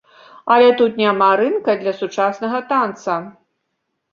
Але 0.55 0.69
тут 0.79 0.95
няма 1.01 1.27
рынка 1.41 1.75
для 1.83 1.93
сучаснага 2.01 2.63
танца. 2.73 3.19